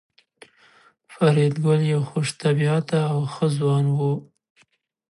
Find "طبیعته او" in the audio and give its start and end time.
2.43-3.19